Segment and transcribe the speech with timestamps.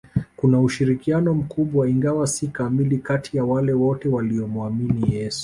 [0.35, 5.39] Kuna ushirikiano mkubwa ingawa si kamili kati ya wale wote waliomuamini Yesu